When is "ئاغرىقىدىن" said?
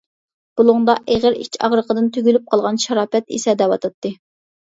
1.67-2.09